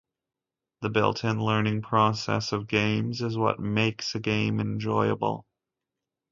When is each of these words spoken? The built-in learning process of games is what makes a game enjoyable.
The 0.81 0.89
built-in 0.89 1.39
learning 1.39 1.83
process 1.83 2.53
of 2.53 2.65
games 2.67 3.21
is 3.21 3.37
what 3.37 3.59
makes 3.59 4.15
a 4.15 4.19
game 4.19 4.59
enjoyable. 4.59 5.45